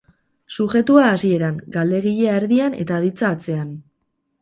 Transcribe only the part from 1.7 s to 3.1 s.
galdegilea erdian eta